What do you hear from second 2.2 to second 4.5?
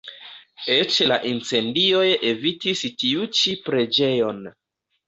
evitis tiu ĉi preĝejon.